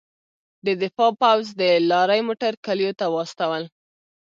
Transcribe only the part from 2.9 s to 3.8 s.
ته واستول.